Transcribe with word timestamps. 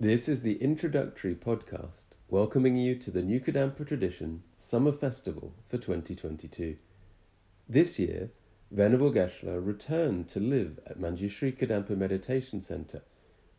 This 0.00 0.28
is 0.28 0.42
the 0.42 0.62
introductory 0.62 1.34
podcast 1.34 2.14
welcoming 2.28 2.76
you 2.76 2.94
to 2.94 3.10
the 3.10 3.20
New 3.20 3.40
Kadampa 3.40 3.84
Tradition 3.84 4.44
Summer 4.56 4.92
Festival 4.92 5.54
for 5.68 5.76
2022. 5.76 6.76
This 7.68 7.98
year, 7.98 8.30
Venerable 8.70 9.10
Geshe-la 9.10 9.54
returned 9.54 10.28
to 10.28 10.38
live 10.38 10.78
at 10.86 11.00
Manjushri 11.00 11.52
Kadampa 11.52 11.96
Meditation 11.96 12.60
Center, 12.60 13.02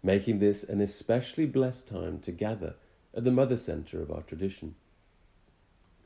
making 0.01 0.39
this 0.39 0.63
an 0.63 0.79
especially 0.79 1.45
blessed 1.45 1.89
time 1.89 2.19
to 2.19 2.31
gather 2.31 2.75
at 3.13 3.25
the 3.25 3.31
mother 3.31 3.57
center 3.57 4.01
of 4.01 4.09
our 4.09 4.21
tradition. 4.21 4.75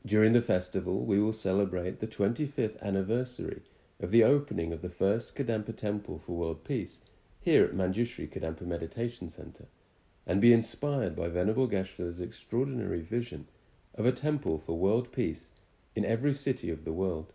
During 0.04 0.32
the 0.32 0.42
festival, 0.42 1.04
we 1.04 1.20
will 1.20 1.32
celebrate 1.32 2.00
the 2.00 2.08
25th 2.08 2.82
anniversary 2.82 3.62
of 4.00 4.10
the 4.10 4.24
opening 4.24 4.72
of 4.72 4.82
the 4.82 4.90
first 4.90 5.36
Kadampa 5.36 5.76
Temple 5.76 6.20
for 6.26 6.32
World 6.32 6.64
Peace 6.64 7.00
here 7.40 7.62
at 7.62 7.76
Manjushri 7.76 8.28
Kadampa 8.28 8.62
Meditation 8.62 9.30
Center 9.30 9.66
and 10.26 10.40
be 10.40 10.52
inspired 10.52 11.14
by 11.14 11.28
Venerable 11.28 11.68
Geshe-la's 11.68 12.20
extraordinary 12.20 13.00
vision 13.00 13.46
of 13.94 14.06
a 14.06 14.12
temple 14.12 14.58
for 14.58 14.78
world 14.78 15.12
peace 15.12 15.50
in 15.94 16.04
every 16.04 16.32
city 16.32 16.70
of 16.70 16.84
the 16.84 16.92
world. 16.92 17.32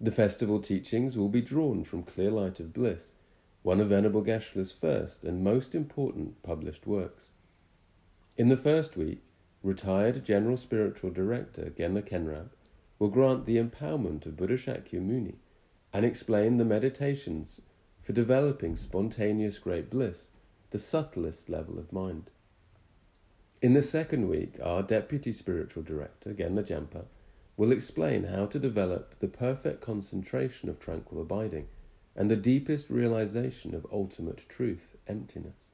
The 0.00 0.12
festival 0.12 0.60
teachings 0.60 1.16
will 1.16 1.28
be 1.28 1.40
drawn 1.40 1.84
from 1.84 2.02
Clear 2.02 2.30
Light 2.30 2.60
of 2.60 2.72
Bliss, 2.72 3.14
one 3.62 3.80
of 3.80 3.88
Venerable 3.88 4.22
Geshe-la's 4.22 4.72
first 4.72 5.24
and 5.24 5.42
most 5.42 5.74
important 5.74 6.42
published 6.42 6.86
works. 6.86 7.30
In 8.36 8.48
the 8.48 8.56
first 8.56 8.96
week, 8.96 9.22
retired 9.62 10.24
General 10.24 10.56
Spiritual 10.56 11.10
Director 11.10 11.72
Genla 11.76 12.02
Khyenrab 12.02 12.50
will 12.98 13.08
grant 13.08 13.46
the 13.46 13.56
empowerment 13.56 14.26
of 14.26 14.36
Buddha 14.36 14.56
Shakyamuni 14.56 15.36
and 15.92 16.04
explain 16.04 16.56
the 16.58 16.64
meditations 16.64 17.60
for 18.02 18.12
developing 18.12 18.76
spontaneous 18.76 19.58
great 19.58 19.88
bliss 19.90 20.28
the 20.70 20.78
subtlest 20.78 21.48
level 21.48 21.78
of 21.78 21.92
mind. 21.92 22.30
In 23.62 23.74
the 23.74 23.82
second 23.82 24.28
week, 24.28 24.58
our 24.62 24.82
Deputy 24.82 25.32
Spiritual 25.32 25.82
Director, 25.82 26.34
Genla 26.34 26.66
Jampa, 26.66 27.04
will 27.56 27.72
explain 27.72 28.24
how 28.24 28.46
to 28.46 28.58
develop 28.58 29.18
the 29.18 29.28
perfect 29.28 29.80
concentration 29.80 30.68
of 30.68 30.78
tranquil 30.78 31.22
abiding 31.22 31.68
and 32.14 32.30
the 32.30 32.36
deepest 32.36 32.90
realization 32.90 33.74
of 33.74 33.86
ultimate 33.92 34.46
truth, 34.48 34.96
emptiness. 35.06 35.64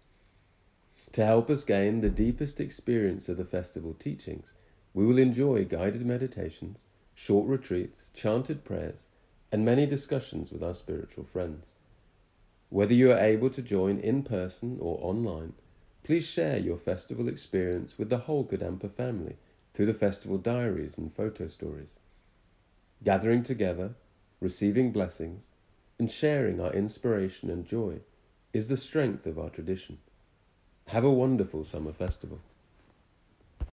To 1.13 1.25
help 1.25 1.51
us 1.51 1.65
gain 1.65 2.01
the 2.01 2.09
deepest 2.09 2.61
experience 2.61 3.29
of 3.29 3.37
the 3.37 3.45
festival 3.45 3.95
teachings, 3.95 4.53
we 4.95 5.05
will 5.05 5.19
enjoy 5.19 5.65
guided 5.65 6.07
meditations, 6.07 6.83
short 7.15 7.48
retreats, 7.48 8.11
chanted 8.15 8.65
prayers, 8.65 9.07
and 9.51 9.65
many 9.65 9.87
discussions 9.87 10.51
with 10.51 10.63
our 10.63 10.75
spiritual 10.75 11.25
friends. 11.25 11.69
Whether 12.73 12.95
you 12.95 13.12
are 13.12 13.19
able 13.19 13.51
to 13.51 13.61
join 13.61 13.98
in 13.98 14.23
person 14.23 14.78
or 14.81 14.97
online, 15.03 15.53
please 16.05 16.25
share 16.25 16.56
your 16.56 16.79
festival 16.79 17.29
experience 17.29 17.98
with 17.98 18.09
the 18.09 18.17
whole 18.17 18.47
Kadampa 18.47 18.91
family 18.91 19.37
through 19.75 19.84
the 19.84 19.92
festival 19.92 20.39
diaries 20.39 20.97
and 20.97 21.14
photo 21.14 21.48
stories. 21.48 21.98
Gathering 23.05 23.42
together, 23.42 23.95
receiving 24.41 24.91
blessings, 24.91 25.51
and 25.98 26.11
sharing 26.11 26.62
our 26.62 26.73
inspiration 26.73 27.51
and 27.51 27.67
joy 27.67 27.98
is 28.55 28.69
the 28.69 28.79
strength 28.79 29.27
of 29.27 29.39
our 29.39 29.51
tradition. 29.51 29.98
Have 30.86 31.05
a 31.05 31.12
wonderful 31.12 31.64
summer 31.64 31.92
festival. 31.92 32.41